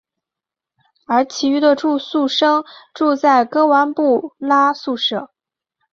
[1.05, 5.29] 而其余的住宿生住在格湾布拉宿舍。